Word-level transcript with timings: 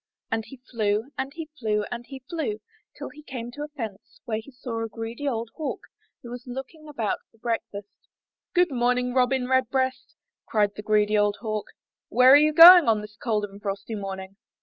And 0.31 0.43
he 0.45 0.57
flew, 0.71 1.11
and 1.15 1.31
he 1.35 1.45
flew, 1.59 1.85
and 1.91 2.03
he 2.07 2.23
flew, 2.27 2.59
till 2.97 3.09
he 3.09 3.21
came 3.21 3.51
to 3.51 3.61
a 3.61 3.67
fence 3.67 4.19
where 4.25 4.41
sat 4.41 4.71
a 4.71 4.87
greedy 4.89 5.27
old 5.27 5.51
Hawk 5.55 5.81
who 6.23 6.31
was 6.31 6.47
looking 6.47 6.87
about 6.89 7.19
for 7.29 7.37
breakfast. 7.37 7.87
''Good 8.55 8.71
morning, 8.71 9.13
Robin 9.13 9.47
Redbreast," 9.47 10.15
cried 10.47 10.73
the 10.73 10.81
greedy 10.81 11.15
old 11.19 11.37
Hawk, 11.41 11.67
''where 12.09 12.31
are 12.31 12.35
you 12.35 12.51
going 12.51 12.87
on 12.87 13.01
this 13.01 13.15
cold 13.15 13.45
and 13.45 13.61
frosty 13.61 13.93
morning?" 13.93 14.37